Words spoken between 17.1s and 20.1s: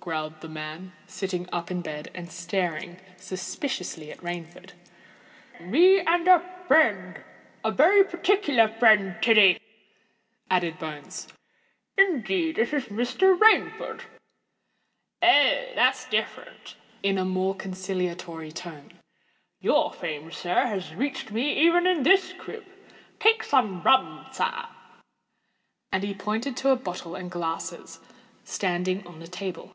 a more conciliatory tone. "Your